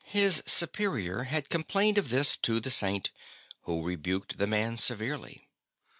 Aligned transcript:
His 0.03 0.41
Superior 0.47 1.25
had 1.25 1.49
complained 1.49 1.99
of 1.99 2.09
this 2.09 2.35
to 2.37 2.59
the 2.59 2.71
Saint, 2.71 3.11
who 3.65 3.83
rebuked 3.83 4.39
the 4.39 4.47
man 4.47 4.75
severely. 4.75 5.47